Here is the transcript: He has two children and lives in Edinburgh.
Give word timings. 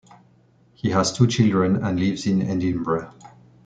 He 0.73 0.89
has 0.89 1.13
two 1.15 1.27
children 1.27 1.75
and 1.85 1.99
lives 1.99 2.25
in 2.25 2.41
Edinburgh. 2.41 3.13